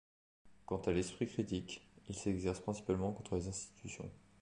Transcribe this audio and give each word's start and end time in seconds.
Quant 0.65 0.79
à 0.87 0.91
l’esprit 0.91 1.27
critique, 1.27 1.87
il 2.09 2.15
s’exerce 2.15 2.59
principalement 2.59 3.11
contre 3.11 3.35
les 3.35 3.47
institutions. 3.47 4.09